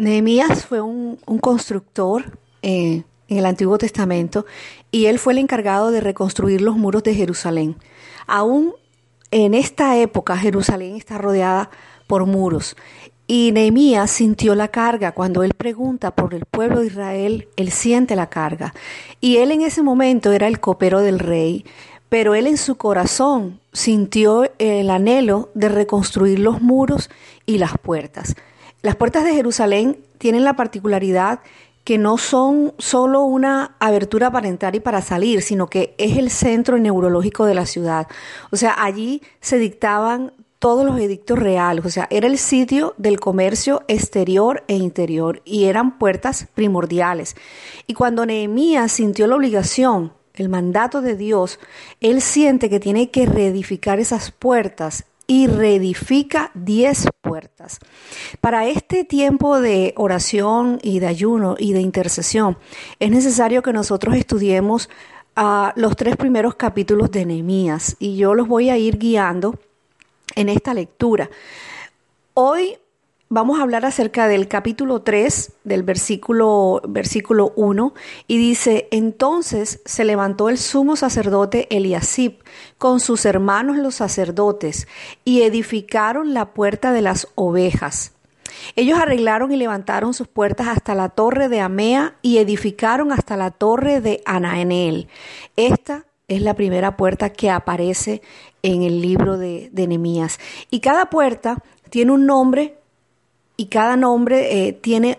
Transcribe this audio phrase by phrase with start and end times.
[0.00, 4.46] Nehemías fue un, constructor eh, en el Antiguo Testamento
[4.90, 7.76] y él fue el encargado de reconstruir los muros de Jerusalén.
[8.26, 8.72] Aún
[9.30, 11.70] en esta época Jerusalén está rodeada
[12.06, 12.76] por muros
[13.26, 15.12] y Nehemías sintió la carga.
[15.12, 18.72] Cuando él pregunta por el pueblo de Israel, él siente la carga.
[19.20, 21.66] Y él en ese momento era el copero del rey,
[22.08, 27.10] pero él en su corazón sintió el anhelo de reconstruir los muros
[27.44, 28.34] y las puertas.
[28.82, 31.40] Las puertas de Jerusalén tienen la particularidad
[31.84, 36.30] que no son solo una abertura para entrar y para salir, sino que es el
[36.30, 38.06] centro neurológico de la ciudad.
[38.50, 43.18] O sea, allí se dictaban todos los edictos reales, o sea, era el sitio del
[43.18, 47.34] comercio exterior e interior y eran puertas primordiales.
[47.86, 51.58] Y cuando Nehemías sintió la obligación, el mandato de Dios,
[52.00, 57.78] él siente que tiene que reedificar esas puertas y reedifica diez puertas.
[58.40, 62.58] Para este tiempo de oración y de ayuno y de intercesión,
[62.98, 64.90] es necesario que nosotros estudiemos
[65.36, 69.56] ah, los tres primeros capítulos de Nehemías y yo los voy a ir guiando
[70.34, 71.30] en esta lectura.
[72.34, 72.78] Hoy
[73.32, 77.94] vamos a hablar acerca del capítulo 3 del versículo, versículo 1
[78.26, 82.42] y dice, entonces se levantó el sumo sacerdote Eliasib
[82.76, 84.88] con sus hermanos los sacerdotes
[85.24, 88.14] y edificaron la puerta de las ovejas.
[88.74, 93.52] Ellos arreglaron y levantaron sus puertas hasta la torre de Amea y edificaron hasta la
[93.52, 95.06] torre de Anaenel.
[95.54, 98.22] Esta es la primera puerta que aparece
[98.62, 100.28] en el libro de, de
[100.70, 102.79] Y cada puerta tiene un nombre
[103.60, 105.18] y cada nombre eh, tiene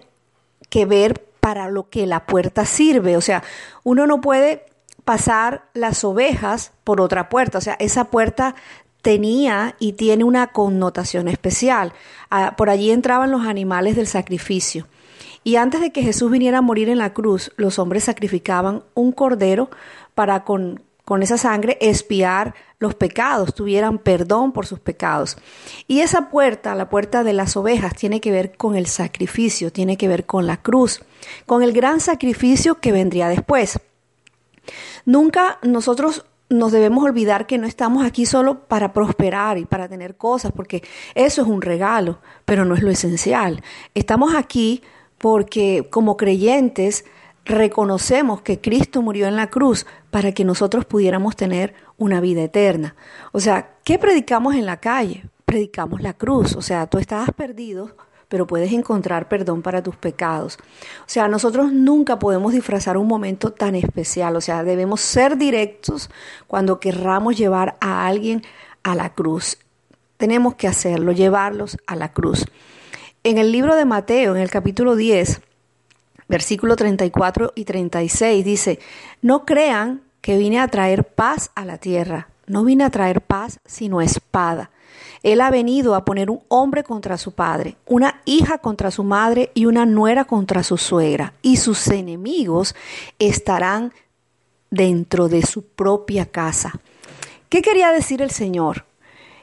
[0.70, 3.16] que ver para lo que la puerta sirve.
[3.16, 3.44] O sea,
[3.84, 4.66] uno no puede
[5.06, 7.60] pasar las ovejas por otra puerta.
[7.60, 8.56] O sea, esa puerta
[9.04, 11.94] tenía y tiene una connotación especial.
[12.32, 14.88] Ah, por allí entraban los animales del sacrificio.
[15.44, 19.12] Y antes de que Jesús viniera a morir en la cruz, los hombres sacrificaban un
[19.12, 19.70] cordero
[20.16, 25.38] para con, con esa sangre espiar los pecados, tuvieran perdón por sus pecados.
[25.88, 29.98] Y esa puerta, la puerta de las ovejas, tiene que ver con el sacrificio, tiene
[29.98, 31.02] que ver con la cruz,
[31.46, 33.80] con el gran sacrificio que vendría después.
[35.06, 40.18] Nunca nosotros nos debemos olvidar que no estamos aquí solo para prosperar y para tener
[40.18, 40.84] cosas, porque
[41.14, 43.64] eso es un regalo, pero no es lo esencial.
[43.94, 44.82] Estamos aquí
[45.20, 47.06] porque como creyentes
[47.46, 52.96] reconocemos que Cristo murió en la cruz para que nosotros pudiéramos tener una vida eterna.
[53.32, 55.24] O sea, ¿qué predicamos en la calle?
[55.46, 56.56] Predicamos la cruz.
[56.56, 57.96] O sea, tú estabas perdido,
[58.28, 60.58] pero puedes encontrar perdón para tus pecados.
[61.02, 64.36] O sea, nosotros nunca podemos disfrazar un momento tan especial.
[64.36, 66.10] O sea, debemos ser directos
[66.48, 68.42] cuando querramos llevar a alguien
[68.82, 69.60] a la cruz.
[70.18, 72.46] Tenemos que hacerlo, llevarlos a la cruz.
[73.24, 75.40] En el libro de Mateo, en el capítulo 10,
[76.28, 78.80] versículo 34 y 36 dice,
[79.22, 83.60] no crean que vine a traer paz a la tierra, no vine a traer paz
[83.66, 84.72] sino espada.
[85.24, 89.52] Él ha venido a poner un hombre contra su padre, una hija contra su madre
[89.54, 92.76] y una nuera contra su suegra, y sus enemigos
[93.20, 93.94] estarán
[94.70, 96.80] dentro de su propia casa.
[97.50, 98.86] ¿Qué quería decir el Señor?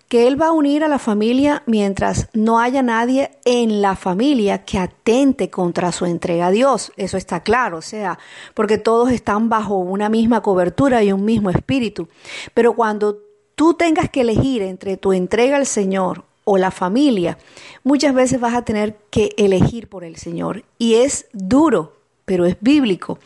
[0.09, 4.65] Que Él va a unir a la familia mientras no haya nadie en la familia
[4.65, 6.93] que atente contra su entrega a Dios.
[6.97, 8.19] Eso está claro, o sea,
[8.55, 12.09] porque todos están bajo una misma cobertura y un mismo espíritu.
[12.55, 13.19] Pero cuando
[13.55, 17.37] tú tengas que elegir entre tu entrega al Señor o la familia,
[17.85, 20.65] muchas veces vas a tener que elegir por el Señor.
[20.79, 23.19] Y es duro, pero es bíblico.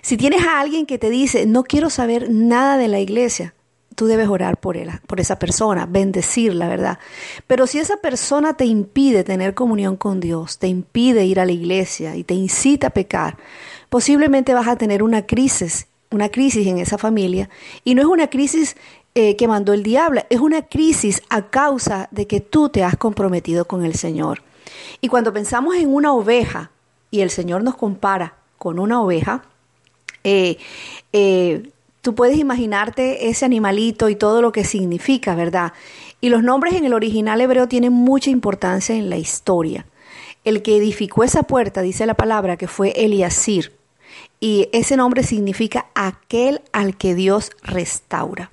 [0.00, 3.54] Si tienes a alguien que te dice, no quiero saber nada de la iglesia,
[4.00, 6.98] tú debes orar por, él, por esa persona, bendecirla, ¿verdad?
[7.46, 11.52] Pero si esa persona te impide tener comunión con Dios, te impide ir a la
[11.52, 13.36] iglesia y te incita a pecar,
[13.90, 17.50] posiblemente vas a tener una crisis, una crisis en esa familia.
[17.84, 18.74] Y no es una crisis
[19.14, 22.96] eh, que mandó el diablo, es una crisis a causa de que tú te has
[22.96, 24.42] comprometido con el Señor.
[25.02, 26.70] Y cuando pensamos en una oveja,
[27.10, 29.42] y el Señor nos compara con una oveja,
[30.24, 30.56] eh,
[31.12, 31.68] eh,
[32.00, 35.74] Tú puedes imaginarte ese animalito y todo lo que significa, ¿verdad?
[36.20, 39.86] Y los nombres en el original hebreo tienen mucha importancia en la historia.
[40.44, 43.74] El que edificó esa puerta, dice la palabra, que fue Eliasir.
[44.40, 48.50] Y ese nombre significa aquel al que Dios restaura.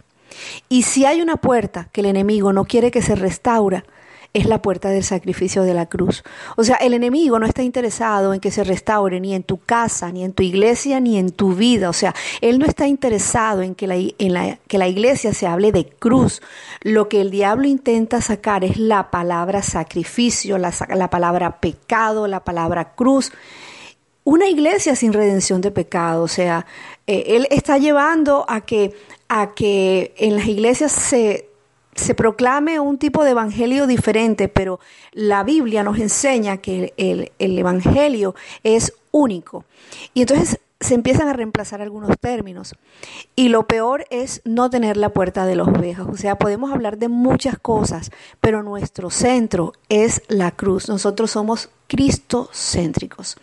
[0.68, 3.86] Y si hay una puerta que el enemigo no quiere que se restaura,
[4.34, 6.24] es la puerta del sacrificio de la cruz.
[6.56, 10.12] O sea, el enemigo no está interesado en que se restaure ni en tu casa,
[10.12, 11.90] ni en tu iglesia, ni en tu vida.
[11.90, 15.48] O sea, él no está interesado en que la, en la, que la iglesia se
[15.48, 16.42] hable de cruz.
[16.82, 22.44] Lo que el diablo intenta sacar es la palabra sacrificio, la, la palabra pecado, la
[22.44, 23.32] palabra cruz
[24.28, 26.24] una iglesia sin redención de pecado.
[26.24, 26.66] O sea,
[27.08, 28.94] eh, él está llevando a que,
[29.30, 31.47] a que en las iglesias se,
[31.98, 34.80] se proclame un tipo de evangelio diferente, pero
[35.12, 39.66] la Biblia nos enseña que el, el, evangelio es único.
[40.14, 42.76] Y entonces se empiezan a reemplazar algunos términos.
[43.36, 46.08] Y lo peor es no tener la puerta de los ovejas.
[46.08, 48.12] O sea, podemos hablar de muchas cosas,
[48.42, 50.88] pero nuestro centro es la cruz.
[50.88, 53.38] Nosotros somos cristocéntricos.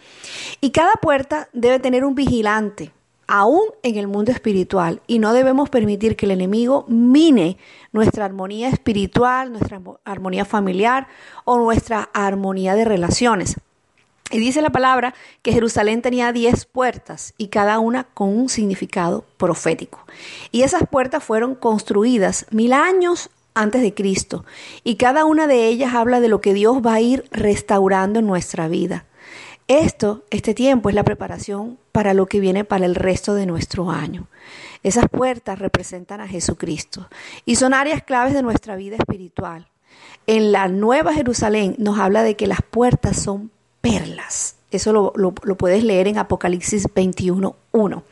[0.61, 2.93] Y cada puerta debe tener un vigilante,
[3.26, 5.00] aún en el mundo espiritual.
[5.06, 7.59] Y no debemos permitir que el enemigo mine
[7.93, 11.06] nuestra armonía espiritual, nuestra armonía familiar
[11.44, 13.56] o nuestra armonía de relaciones.
[14.31, 19.25] Y dice la palabra que Jerusalén tenía diez puertas y cada una con un significado
[19.37, 20.00] profético.
[20.50, 24.44] Y esas puertas fueron construidas mil años antes de Cristo
[24.82, 28.27] y cada una de ellas habla de lo que Dios va a ir restaurando en
[28.27, 29.05] nuestra vida.
[29.67, 33.91] Esto, este tiempo es la preparación para lo que viene para el resto de nuestro
[33.91, 34.27] año.
[34.83, 37.09] Esas puertas representan a Jesucristo
[37.47, 39.69] y son áreas claves de nuestra vida espiritual.
[40.27, 43.51] En la Nueva Jerusalén nos habla de que las puertas son
[43.81, 44.57] perlas.
[44.71, 48.03] Eso lo, lo puedes leer en Apocalipsis 21.1.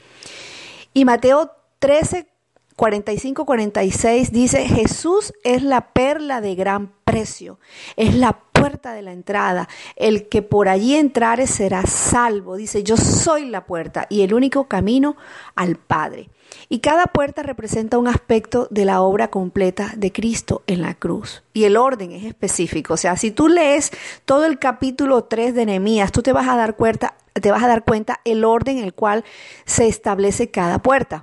[0.95, 1.51] Y Mateo
[1.81, 2.29] 13,
[2.77, 7.59] 45-46 dice, Jesús es la perla de gran precio,
[7.97, 12.57] es la puerta de la entrada, el que por allí entrare será salvo.
[12.57, 15.17] Dice, yo soy la puerta y el único camino
[15.57, 16.31] al Padre.
[16.69, 21.43] Y cada puerta representa un aspecto de la obra completa de Cristo en la cruz.
[21.53, 22.95] Y el orden es específico.
[22.95, 23.91] O sea, si tú lees
[24.25, 27.69] todo el capítulo 3 de Nehemías, tú te vas a dar cuenta, te vas a
[27.69, 29.25] dar cuenta el orden en el cual
[29.65, 31.21] se establece cada puerta.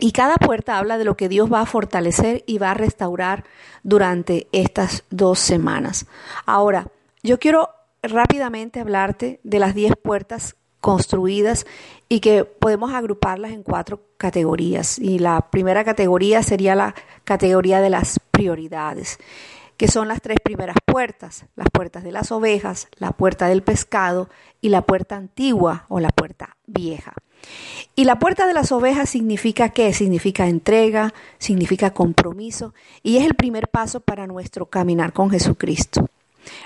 [0.00, 3.44] Y cada puerta habla de lo que Dios va a fortalecer y va a restaurar
[3.82, 6.06] durante estas dos semanas.
[6.46, 6.88] Ahora,
[7.22, 7.68] yo quiero
[8.02, 11.66] rápidamente hablarte de las diez puertas construidas
[12.08, 14.98] y que podemos agruparlas en cuatro categorías.
[14.98, 16.94] Y la primera categoría sería la
[17.24, 19.18] categoría de las prioridades,
[19.76, 24.30] que son las tres primeras puertas, las puertas de las ovejas, la puerta del pescado
[24.62, 27.12] y la puerta antigua o la puerta vieja.
[27.94, 29.92] Y la puerta de las ovejas significa qué?
[29.92, 36.08] Significa entrega, significa compromiso y es el primer paso para nuestro caminar con Jesucristo.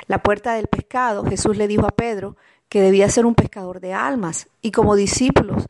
[0.07, 2.37] La puerta del pescado, Jesús le dijo a Pedro
[2.69, 5.67] que debía ser un pescador de almas y como discípulos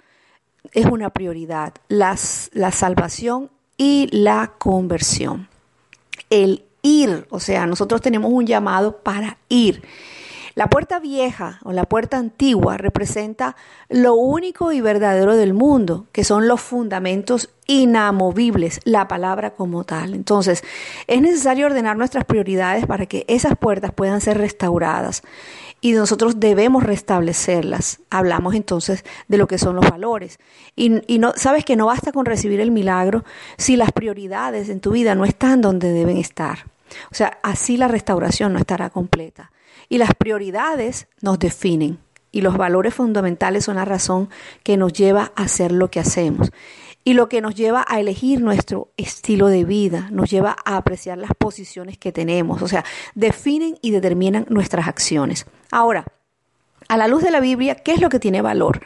[0.73, 5.49] es una prioridad, las, la salvación y la conversión.
[6.31, 9.83] El ir, o sea, nosotros tenemos un llamado para ir.
[10.55, 13.57] La puerta vieja o la puerta antigua representa
[13.89, 20.15] lo único y verdadero del mundo, que son los fundamentos inamovibles, la palabra como tal.
[20.15, 20.63] Entonces,
[21.09, 25.23] es necesario ordenar nuestras prioridades para que esas puertas puedan ser restauradas
[25.81, 28.01] y nosotros debemos restablecerlas.
[28.09, 30.39] Hablamos entonces de lo que son los valores.
[30.77, 33.25] Y, no, sabes que no basta con recibir el milagro
[33.59, 36.71] si las prioridades en tu vida no están donde deben estar.
[37.11, 39.51] O sea, así la restauración no estará completa.
[39.89, 41.99] Y las prioridades nos definen
[42.31, 44.29] y los valores fundamentales son la razón
[44.63, 46.51] que nos lleva a hacer lo que hacemos
[47.05, 51.19] y lo que nos lleva a elegir nuestro estilo de vida, nos lleva a apreciar
[51.19, 52.85] las posiciones que tenemos, o sea,
[53.15, 55.47] definen y determinan nuestras acciones.
[55.71, 56.07] Ahora,
[56.89, 58.81] a la luz de la Biblia, ¿qué es lo que tiene valor?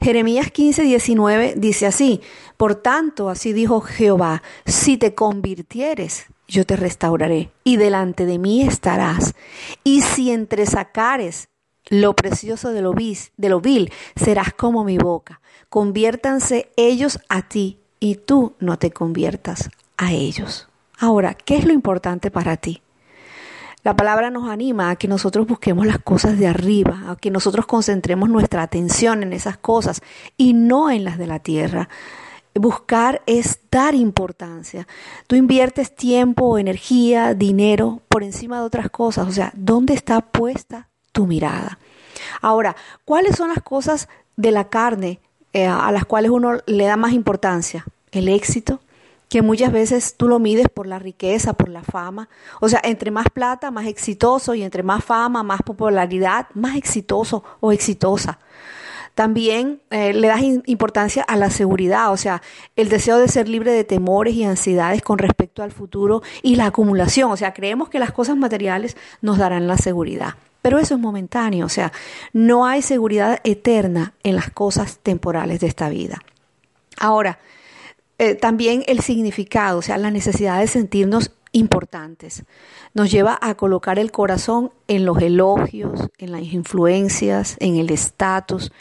[0.00, 2.22] Jeremías 15, 19 dice así,
[2.56, 8.62] por tanto, así dijo Jehová, si te convirtieres, yo te restauraré y delante de mí
[8.62, 9.34] estarás.
[9.84, 11.48] Y si entresacares
[11.90, 15.40] lo precioso de lo, de lo vil, serás como mi boca.
[15.68, 20.68] Conviértanse ellos a ti y tú no te conviertas a ellos.
[20.98, 22.82] Ahora, ¿qué es lo importante para ti?
[23.84, 27.66] La palabra nos anima a que nosotros busquemos las cosas de arriba, a que nosotros
[27.66, 30.02] concentremos nuestra atención en esas cosas
[30.36, 31.88] y no en las de la tierra.
[32.58, 34.88] Buscar es dar importancia.
[35.28, 39.28] Tú inviertes tiempo, energía, dinero por encima de otras cosas.
[39.28, 41.78] O sea, ¿dónde está puesta tu mirada?
[42.40, 42.74] Ahora,
[43.04, 45.20] ¿cuáles son las cosas de la carne
[45.52, 47.84] eh, a las cuales uno le da más importancia?
[48.10, 48.80] El éxito,
[49.28, 52.28] que muchas veces tú lo mides por la riqueza, por la fama.
[52.60, 57.44] O sea, entre más plata, más exitoso, y entre más fama, más popularidad, más exitoso
[57.60, 58.38] o exitosa.
[59.18, 62.40] También eh, le das importancia a la seguridad, o sea,
[62.76, 66.66] el deseo de ser libre de temores y ansiedades con respecto al futuro y la
[66.66, 67.32] acumulación.
[67.32, 70.36] O sea, creemos que las cosas materiales nos darán la seguridad.
[70.62, 71.90] Pero eso es momentáneo, o sea,
[72.32, 76.20] no hay seguridad eterna en las cosas temporales de esta vida.
[76.96, 77.40] Ahora,
[78.18, 82.44] eh, también el significado, o sea, la necesidad de sentirnos importantes.
[82.94, 88.72] Nos lleva a colocar el corazón en los elogios, en las influencias, en el estatus,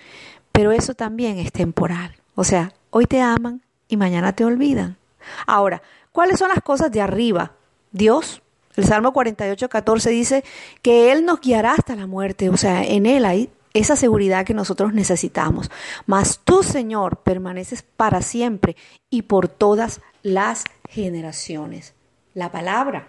[0.52, 2.16] pero eso también es temporal.
[2.36, 4.98] O sea, hoy te aman y mañana te olvidan.
[5.46, 5.82] Ahora,
[6.12, 7.54] ¿cuáles son las cosas de arriba?
[7.92, 8.42] Dios.
[8.76, 10.44] El Salmo 48, 14 dice
[10.84, 12.50] que Él nos guiará hasta la muerte.
[12.50, 15.72] O sea, en Él hay esa seguridad que nosotros necesitamos.
[16.06, 18.76] Mas tú, Señor, permaneces para siempre
[19.10, 21.97] y por todas las generaciones
[22.38, 23.08] la palabra.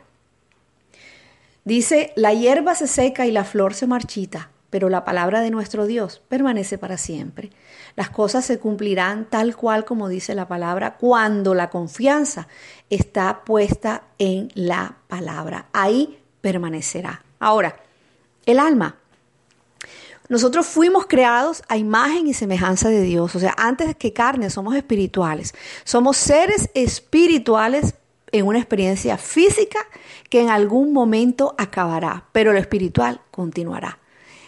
[1.63, 5.85] Dice, la hierba se seca y la flor se marchita, pero la palabra de nuestro
[5.85, 7.51] Dios permanece para siempre.
[7.95, 12.49] Las cosas se cumplirán tal cual como dice la palabra cuando la confianza
[12.89, 15.67] está puesta en la palabra.
[15.75, 17.23] Ahí permanecerá.
[17.39, 17.77] Ahora,
[18.47, 18.97] el alma.
[20.31, 24.75] Nosotros fuimos creados a imagen y semejanza de Dios, o sea, antes que carne somos
[24.75, 25.55] espirituales.
[25.85, 27.95] Somos seres espirituales
[28.33, 29.79] en una experiencia física
[30.31, 33.99] que en algún momento acabará, pero lo espiritual continuará.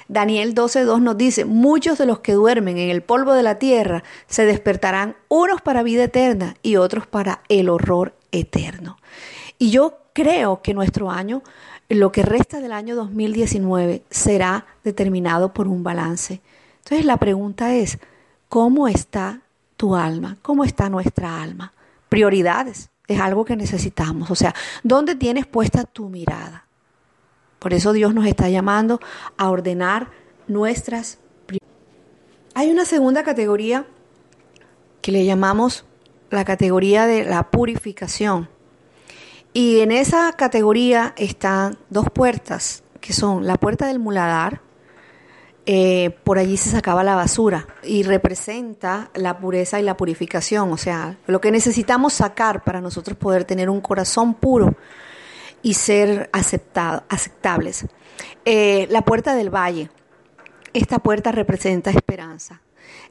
[0.08, 4.02] Daniel 12.2 nos dice, muchos de los que duermen en el polvo de la tierra
[4.26, 8.96] se despertarán, unos para vida eterna y otros para el horror eterno.
[9.56, 11.42] Y yo creo que nuestro año,
[11.88, 16.40] lo que resta del año 2019, será determinado por un balance.
[16.78, 17.98] Entonces la pregunta es,
[18.48, 19.42] ¿cómo está
[19.76, 20.38] tu alma?
[20.42, 21.72] ¿Cómo está nuestra alma?
[22.08, 24.30] Prioridades es algo que necesitamos.
[24.30, 26.66] O sea, ¿dónde tienes puesta tu mirada?
[27.58, 29.00] Por eso Dios nos está llamando
[29.36, 30.08] a ordenar
[30.48, 31.18] nuestras
[32.54, 33.86] Hay una segunda categoría
[35.02, 35.84] que le llamamos
[36.30, 38.48] la categoría de la purificación.
[39.52, 44.60] Y en esa categoría están dos puertas, que son la puerta del muladar,
[45.66, 50.76] eh, por allí se sacaba la basura y representa la pureza y la purificación, o
[50.76, 54.74] sea, lo que necesitamos sacar para nosotros poder tener un corazón puro
[55.62, 57.86] y ser aceptables.
[58.44, 59.90] Eh, la puerta del valle,
[60.72, 62.62] esta puerta representa esperanza.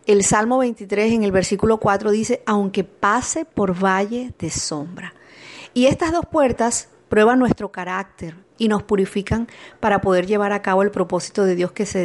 [0.08, 5.14] El Salmo 23 en el versículo 4 dice, aunque pase por valle de sombra.
[5.74, 9.48] Y estas dos puertas prueban nuestro carácter y nos purifican
[9.80, 12.04] para poder llevar a cabo el propósito de Dios que se,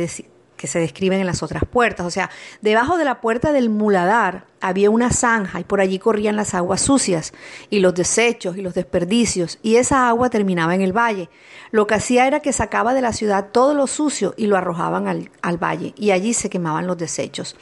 [0.65, 2.07] que se describen en las otras puertas.
[2.07, 2.31] O sea,
[2.63, 6.81] debajo de la puerta del muladar había una zanja y por allí corrían las aguas
[6.81, 7.35] sucias
[7.69, 11.29] y los desechos y los desperdicios y esa agua terminaba en el valle.
[11.71, 15.07] Lo que hacía era que sacaba de la ciudad todo lo sucio y lo arrojaban
[15.07, 17.57] al, al valle y allí se quemaban los desechos.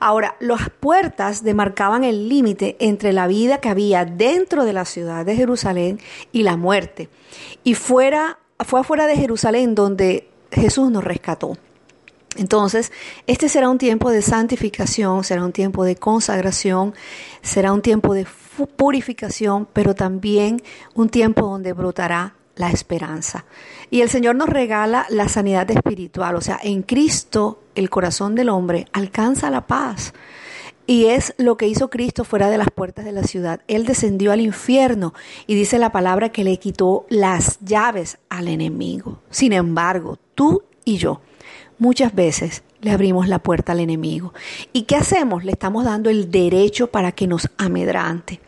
[0.00, 5.24] Ahora, las puertas demarcaban el límite entre la vida que había dentro de la ciudad
[5.24, 6.00] de Jerusalén
[6.32, 7.08] y la muerte.
[7.62, 11.56] Y fuera, fue afuera de Jerusalén donde Jesús nos rescató.
[12.38, 12.92] Entonces,
[13.26, 16.94] este será un tiempo de santificación, será un tiempo de consagración,
[17.42, 18.26] será un tiempo de
[18.76, 20.62] purificación, pero también
[20.94, 23.44] un tiempo donde brotará la esperanza.
[23.90, 28.50] Y el Señor nos regala la sanidad espiritual, o sea, en Cristo el corazón del
[28.50, 30.14] hombre alcanza la paz.
[30.86, 33.60] Y es lo que hizo Cristo fuera de las puertas de la ciudad.
[33.68, 35.12] Él descendió al infierno
[35.46, 39.18] y dice la palabra que le quitó las llaves al enemigo.
[39.28, 41.20] Sin embargo, tú y yo
[41.78, 44.32] muchas veces le abrimos la puerta al enemigo.
[44.72, 45.44] ¿Y qué hacemos?
[45.44, 48.40] Le estamos dando el derecho para que nos amedrante.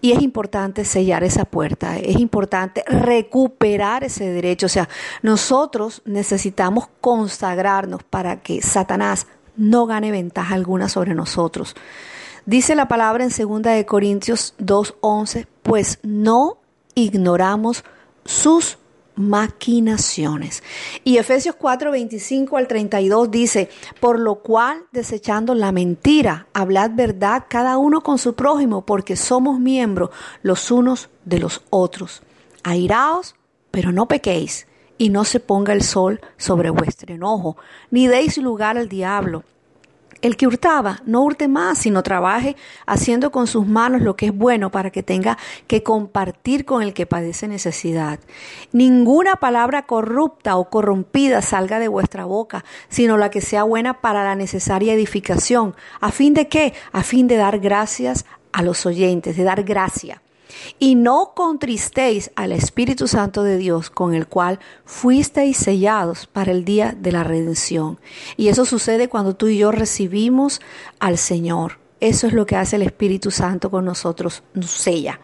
[0.00, 4.66] Y es importante sellar esa puerta, es importante recuperar ese derecho.
[4.66, 4.88] O sea,
[5.22, 11.74] nosotros necesitamos consagrarnos para que Satanás no gane ventaja alguna sobre nosotros.
[12.44, 16.58] Dice la palabra en 2 de Corintios 2:11, pues no
[16.94, 17.84] ignoramos
[18.24, 18.78] sus
[19.16, 20.62] maquinaciones.
[21.04, 23.68] Y Efesios 4, 25 al 32 dice,
[24.00, 29.58] por lo cual, desechando la mentira, hablad verdad cada uno con su prójimo, porque somos
[29.58, 30.10] miembros
[30.42, 32.22] los unos de los otros.
[32.62, 33.34] Airaos,
[33.70, 34.66] pero no pequéis,
[34.98, 37.56] y no se ponga el sol sobre vuestro enojo,
[37.90, 39.44] ni deis lugar al diablo
[40.22, 42.56] el que hurtaba, no hurte más, sino trabaje
[42.86, 46.94] haciendo con sus manos lo que es bueno para que tenga que compartir con el
[46.94, 48.18] que padece necesidad.
[48.72, 54.24] Ninguna palabra corrupta o corrompida salga de vuestra boca, sino la que sea buena para
[54.24, 55.74] la necesaria edificación.
[56.00, 56.74] ¿A fin de qué?
[56.92, 60.22] A fin de dar gracias a los oyentes, de dar gracia.
[60.78, 66.64] Y no contristéis al Espíritu Santo de Dios, con el cual fuisteis sellados para el
[66.64, 67.98] día de la redención.
[68.36, 70.60] Y eso sucede cuando tú y yo recibimos
[70.98, 71.78] al Señor.
[72.00, 75.20] Eso es lo que hace el Espíritu Santo con nosotros, nos sella.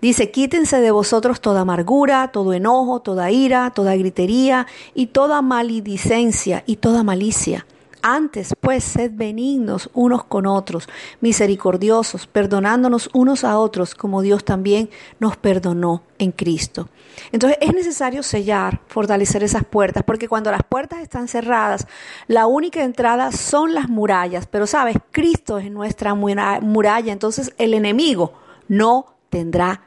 [0.00, 6.64] Dice, quítense de vosotros toda amargura, todo enojo, toda ira, toda gritería y toda maledicencia
[6.66, 7.66] y toda malicia
[8.02, 10.88] antes, pues, sed benignos unos con otros,
[11.20, 16.88] misericordiosos, perdonándonos unos a otros, como Dios también nos perdonó en Cristo.
[17.32, 21.86] Entonces es necesario sellar, fortalecer esas puertas, porque cuando las puertas están cerradas,
[22.26, 24.46] la única entrada son las murallas.
[24.46, 28.32] Pero sabes, Cristo es nuestra muralla, entonces el enemigo
[28.68, 29.82] no tendrá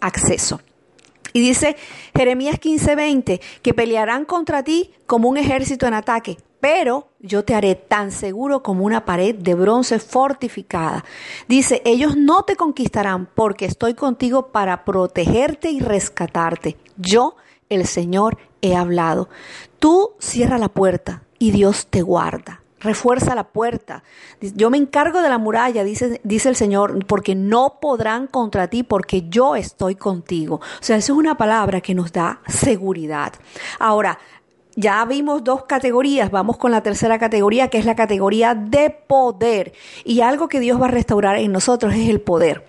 [0.00, 0.60] acceso.
[1.32, 1.76] Y dice
[2.16, 7.74] Jeremías 15:20 que pelearán contra ti como un ejército en ataque, pero yo te haré
[7.74, 11.04] tan seguro como una pared de bronce fortificada.
[11.46, 16.76] Dice, ellos no te conquistarán porque estoy contigo para protegerte y rescatarte.
[16.96, 17.36] Yo,
[17.68, 19.28] el Señor, he hablado.
[19.78, 22.62] Tú cierra la puerta y Dios te guarda.
[22.80, 24.04] Refuerza la puerta.
[24.40, 28.84] Yo me encargo de la muralla, dice, dice el Señor, porque no podrán contra ti,
[28.84, 30.56] porque yo estoy contigo.
[30.56, 33.32] O sea, eso es una palabra que nos da seguridad.
[33.80, 34.20] Ahora,
[34.78, 39.72] ya vimos dos categorías, vamos con la tercera categoría, que es la categoría de poder.
[40.04, 42.64] Y algo que Dios va a restaurar en nosotros es el poder.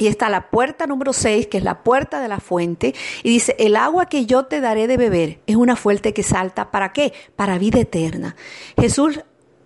[0.00, 2.92] Y está la puerta número 6, que es la puerta de la fuente,
[3.22, 6.72] y dice, el agua que yo te daré de beber es una fuente que salta,
[6.72, 7.12] ¿para qué?
[7.36, 8.34] Para vida eterna.
[8.76, 9.20] Jesús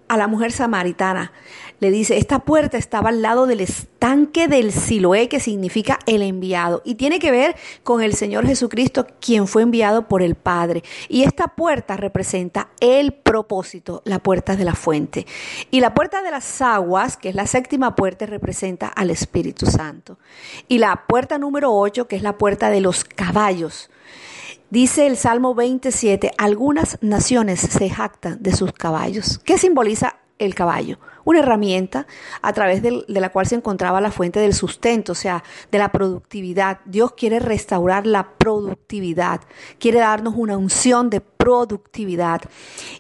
[0.09, 1.33] a la mujer samaritana.
[1.81, 6.83] Le dice, esta puerta estaba al lado del estanque del Siloé, que significa el enviado,
[6.85, 7.55] y tiene que ver
[7.85, 10.83] con el Señor Jesucristo, quien fue enviado por el Padre.
[11.09, 15.27] Y esta puerta representa el propósito, la puerta de la fuente.
[15.71, 20.19] Y la puerta de las aguas, que es la séptima puerta, representa al Espíritu Santo.
[20.67, 23.89] Y la puerta número 8, que es la puerta de los caballos,
[24.71, 29.39] Dice el Salmo 27, algunas naciones se jactan de sus caballos.
[29.39, 30.99] ¿Qué simboliza el caballo?
[31.29, 32.07] Una herramienta
[32.41, 35.93] a través de, la cual se encontraba la fuente del sustento, o sea, de la
[35.93, 36.79] productividad.
[36.87, 39.43] Dios quiere restaurar la productividad,
[39.79, 42.41] quiere darnos una unción de productividad.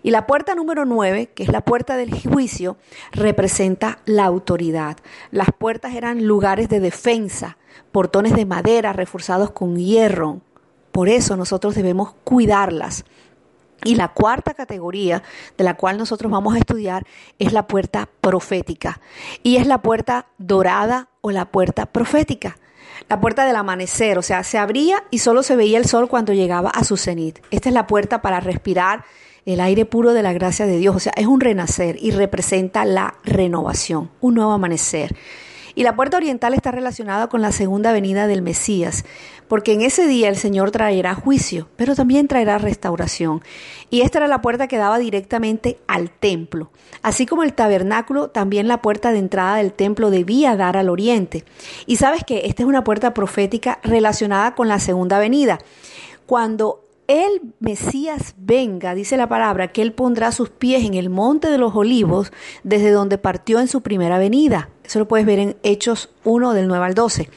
[0.02, 2.76] Y la puerta número 9, que es la puerta del juicio,
[3.12, 4.98] representa la autoridad.
[5.30, 7.56] Las puertas eran lugares de defensa,
[7.92, 10.42] portones de madera reforzados con hierro,
[10.92, 13.04] por eso nosotros debemos cuidarlas.
[13.84, 15.22] Y la cuarta categoría
[15.56, 17.06] de la cual nosotros vamos a estudiar
[17.38, 19.00] es la puerta profética.
[19.42, 22.58] Y es la puerta dorada o la puerta profética.
[23.08, 26.32] La puerta del amanecer, o sea, se abría y solo se veía el sol cuando
[26.32, 27.38] llegaba a su cenit.
[27.50, 29.04] Esta es la puerta para respirar
[29.46, 30.96] el aire puro de la gracia de Dios.
[30.96, 35.16] O sea, es un renacer y representa la renovación, un nuevo amanecer.
[35.78, 39.04] Y la puerta oriental está relacionada con la segunda venida del Mesías,
[39.46, 43.42] porque en ese día el Señor traerá juicio, pero también traerá restauración.
[43.88, 46.72] Y esta era la puerta que daba directamente al templo.
[47.02, 51.44] Así como el tabernáculo, también la puerta de entrada del templo debía dar al oriente.
[51.86, 55.60] Y sabes que esta es una puerta profética relacionada con la segunda venida.
[56.26, 61.50] Cuando el Mesías venga, dice la palabra, que Él pondrá sus pies en el monte
[61.50, 64.68] de los olivos desde donde partió en su primera venida.
[64.84, 67.30] Eso lo puedes ver en Hechos 1 del 9 al 12.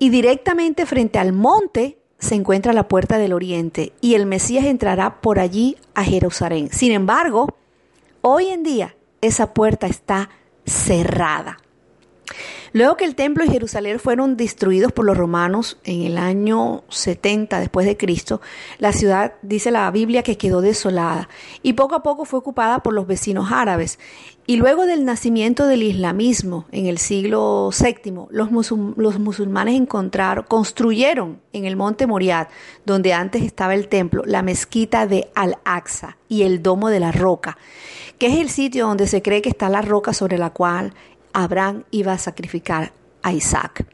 [0.00, 5.20] Y directamente frente al monte se encuentra la puerta del oriente y el Mesías entrará
[5.20, 6.70] por allí a Jerusalén.
[6.72, 7.54] Sin embargo,
[8.20, 10.28] hoy en día esa puerta está
[10.66, 11.58] cerrada.
[12.72, 17.60] Luego que el templo y Jerusalén fueron destruidos por los romanos en el año 70
[17.60, 18.40] después de Cristo,
[18.78, 21.28] la ciudad dice la Biblia que quedó desolada
[21.62, 23.98] y poco a poco fue ocupada por los vecinos árabes.
[24.46, 31.40] Y luego del nacimiento del islamismo en el siglo VII, los, los musulmanes encontraron, construyeron
[31.54, 32.48] en el monte Moriad,
[32.84, 37.56] donde antes estaba el templo, la mezquita de Al-Aqsa y el domo de la roca,
[38.18, 40.92] que es el sitio donde se cree que está la roca sobre la cual
[41.34, 42.92] Abraham iba a sacrificar
[43.22, 43.86] a Isaac.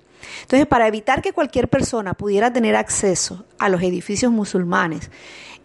[0.42, 5.10] Entonces, para evitar que cualquier persona pudiera tener acceso a los edificios musulmanes,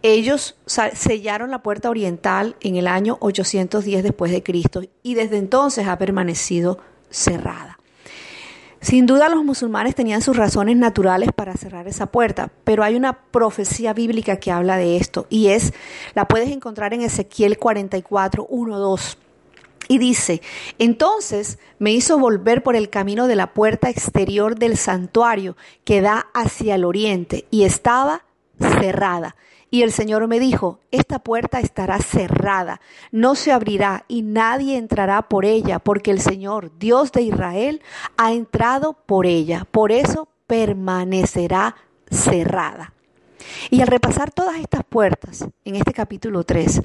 [0.02, 5.86] ellos sellaron la puerta oriental en el año 810 después de Cristo y desde entonces
[5.86, 6.78] ha permanecido
[7.10, 7.78] cerrada.
[8.80, 13.14] Sin duda los musulmanes tenían sus razones naturales para cerrar esa puerta, pero hay una
[13.14, 15.72] profecía bíblica que habla de esto y es,
[16.14, 19.18] la puedes encontrar en Ezequiel 44, 1, 2.
[19.88, 20.42] Y dice,
[20.78, 26.26] entonces me hizo volver por el camino de la puerta exterior del santuario que da
[26.34, 28.24] hacia el oriente y estaba
[28.58, 29.36] cerrada.
[29.70, 35.22] Y el Señor me dijo, esta puerta estará cerrada, no se abrirá y nadie entrará
[35.22, 37.82] por ella, porque el Señor, Dios de Israel,
[38.16, 39.66] ha entrado por ella.
[39.70, 41.76] Por eso permanecerá
[42.10, 42.92] cerrada.
[43.70, 46.82] Y al repasar todas estas puertas en este capítulo 3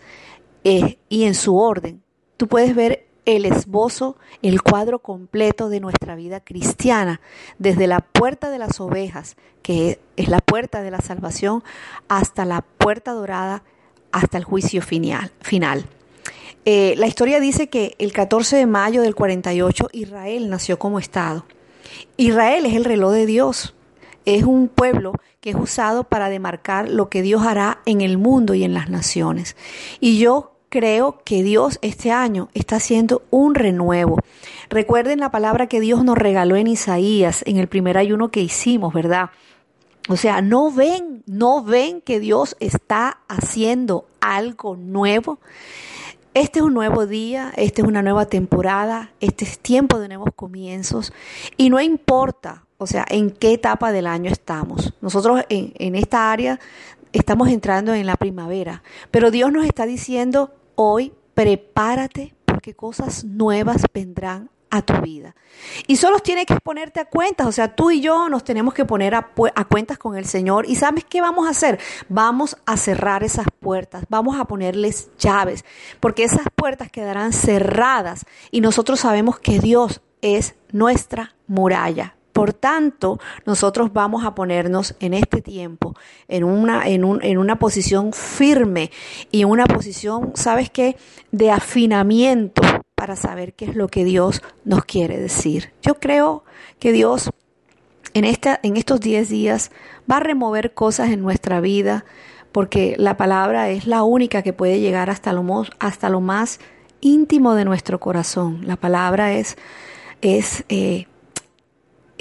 [0.64, 2.04] eh, y en su orden,
[2.42, 7.22] tú puedes ver el esbozo, el cuadro completo de nuestra vida cristiana,
[7.60, 11.64] desde la puerta de las ovejas, que es la puerta de la salvación,
[12.08, 13.62] hasta la puerta dorada,
[14.12, 15.32] hasta el juicio final.
[15.42, 15.86] final.
[16.66, 21.46] Eh, la historia dice que el 14 de mayo del 48 Israel nació como Estado.
[22.18, 23.76] Israel es el reloj de Dios,
[24.26, 28.56] es un pueblo que es usado para demarcar lo que Dios hará en el mundo
[28.56, 29.56] y en las naciones.
[30.00, 34.18] Y yo creo que Dios este año está haciendo un renuevo.
[34.70, 38.94] Recuerden la palabra que Dios nos regaló en Isaías, en el primer ayuno que hicimos,
[38.94, 39.32] ¿verdad?
[40.08, 45.40] O sea, no ven, no ven que Dios está haciendo algo nuevo.
[46.34, 50.30] Este es un nuevo día, esta es una nueva temporada, este es tiempo de nuevos
[50.34, 51.12] comienzos
[51.58, 54.94] y no importa, o sea, en qué etapa del año estamos.
[55.02, 56.62] Nosotros en, en esta área
[57.12, 63.86] estamos entrando en la primavera, pero Dios nos está diciendo hoy, prepárate porque cosas nuevas
[63.94, 65.36] vendrán a tu vida.
[65.86, 68.86] Y solo tienes que ponerte a cuentas, o sea, tú y yo nos tenemos que
[68.86, 70.66] poner a, a, cuentas con el Señor.
[70.66, 71.80] ¿Y sabes qué vamos a hacer?
[72.08, 75.66] Vamos a cerrar esas puertas, vamos a ponerles llaves,
[76.00, 82.16] porque esas puertas quedarán cerradas y nosotros sabemos que Dios es nuestra muralla.
[82.34, 85.96] Por tanto, nosotros vamos a ponernos en este tiempo
[86.28, 88.92] en una, en, un, en una posición firme
[89.32, 90.98] y una posición, ¿sabes qué?,
[91.32, 92.62] de afinamiento
[92.96, 95.74] para saber qué es lo que Dios nos quiere decir.
[95.82, 96.44] Yo creo
[96.80, 97.32] que Dios
[98.14, 99.72] en, esta, en estos 10 días
[100.10, 102.06] va a remover cosas en nuestra vida
[102.52, 106.60] porque la palabra es la única que puede llegar hasta lo, hasta lo más
[107.00, 108.62] íntimo de nuestro corazón.
[108.68, 109.58] La palabra es,
[110.22, 111.08] es, eh,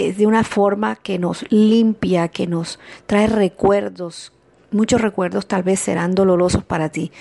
[0.09, 4.33] es de una forma que nos limpia, que nos trae recuerdos,
[4.71, 7.13] muchos recuerdos tal vez serán dolorosos para ti,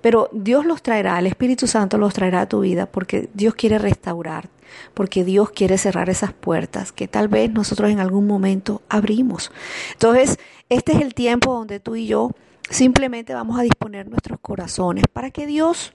[0.00, 3.78] pero Dios los traerá, el Espíritu Santo los traerá a tu vida porque Dios quiere
[3.78, 4.48] restaurar,
[4.94, 9.50] porque Dios quiere cerrar esas puertas que tal vez nosotros en algún momento abrimos.
[9.92, 12.30] Entonces, este es el tiempo donde tú y yo
[12.70, 15.94] simplemente vamos a disponer nuestros corazones para que Dios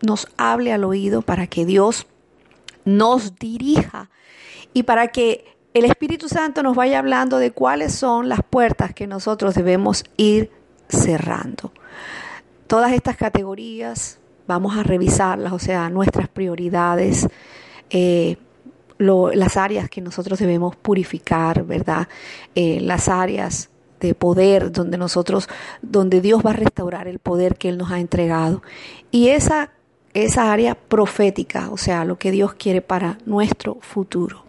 [0.00, 2.06] nos hable al oído, para que Dios
[2.84, 4.10] nos dirija
[4.72, 9.06] y para que el Espíritu Santo nos vaya hablando de cuáles son las puertas que
[9.06, 10.50] nosotros debemos ir
[10.88, 11.72] cerrando.
[12.66, 17.28] Todas estas categorías vamos a revisarlas, o sea, nuestras prioridades,
[17.90, 18.36] eh,
[18.98, 22.06] las áreas que nosotros debemos purificar, ¿verdad?
[22.54, 23.68] Eh, las áreas
[24.00, 25.48] de poder donde nosotros,
[25.80, 28.62] donde Dios va a restaurar el poder que Él nos ha entregado.
[29.10, 29.70] Y esa,
[30.12, 34.44] esa área profética, o sea, lo que Dios quiere para nuestro futuro.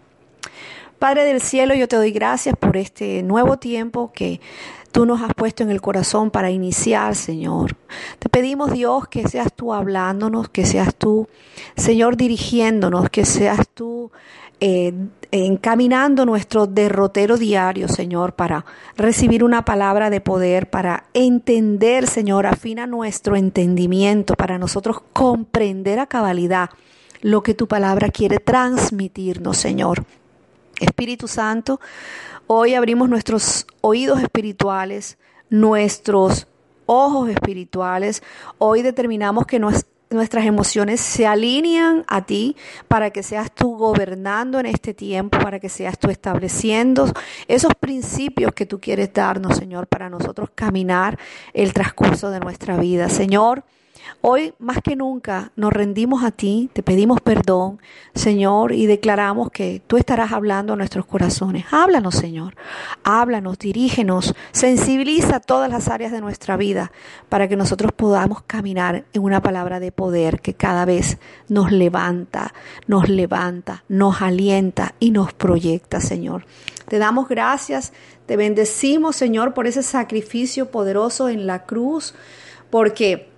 [1.04, 4.40] Padre del cielo, yo te doy gracias por este nuevo tiempo que
[4.90, 7.76] tú nos has puesto en el corazón para iniciar, Señor.
[8.18, 11.28] Te pedimos, Dios, que seas tú hablándonos, que seas tú,
[11.76, 14.12] Señor, dirigiéndonos, que seas tú
[14.60, 14.94] eh,
[15.30, 18.64] encaminando nuestro derrotero diario, Señor, para
[18.96, 26.06] recibir una palabra de poder, para entender, Señor, afina nuestro entendimiento, para nosotros comprender a
[26.06, 26.70] cabalidad
[27.20, 30.06] lo que tu palabra quiere transmitirnos, Señor.
[30.80, 31.80] Espíritu Santo,
[32.46, 35.18] hoy abrimos nuestros oídos espirituales,
[35.50, 36.46] nuestros
[36.86, 38.22] ojos espirituales.
[38.58, 42.56] Hoy determinamos que nuestras emociones se alinean a ti
[42.88, 47.12] para que seas tú gobernando en este tiempo, para que seas tú estableciendo
[47.48, 51.18] esos principios que tú quieres darnos, Señor, para nosotros caminar
[51.52, 53.08] el transcurso de nuestra vida.
[53.08, 53.64] Señor,
[54.20, 57.80] Hoy más que nunca nos rendimos a ti, te pedimos perdón,
[58.14, 61.66] Señor, y declaramos que tú estarás hablando a nuestros corazones.
[61.70, 62.56] Háblanos, Señor.
[63.02, 66.92] Háblanos, dirígenos, sensibiliza todas las áreas de nuestra vida
[67.28, 72.54] para que nosotros podamos caminar en una palabra de poder que cada vez nos levanta,
[72.86, 76.46] nos levanta, nos alienta y nos proyecta, Señor.
[76.88, 77.92] Te damos gracias,
[78.26, 82.14] te bendecimos, Señor, por ese sacrificio poderoso en la cruz,
[82.70, 83.33] porque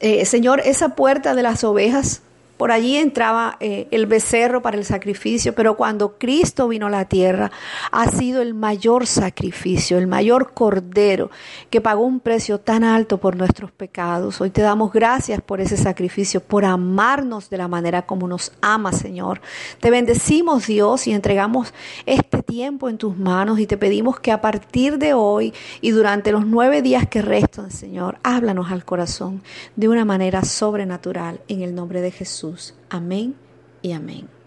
[0.00, 2.22] eh, Señor, esa puerta de las ovejas
[2.62, 7.06] por allí entraba eh, el becerro para el sacrificio, pero cuando Cristo vino a la
[7.06, 7.50] tierra,
[7.90, 11.28] ha sido el mayor sacrificio, el mayor cordero
[11.70, 14.40] que pagó un precio tan alto por nuestros pecados.
[14.40, 18.92] Hoy te damos gracias por ese sacrificio, por amarnos de la manera como nos ama,
[18.92, 19.40] Señor.
[19.80, 21.74] Te bendecimos, Dios, y entregamos
[22.06, 26.30] este tiempo en tus manos y te pedimos que a partir de hoy y durante
[26.30, 29.42] los nueve días que restan, Señor, háblanos al corazón
[29.74, 32.51] de una manera sobrenatural en el nombre de Jesús.
[32.52, 32.74] Jesus.
[32.90, 33.34] Amém
[33.82, 34.41] e amém.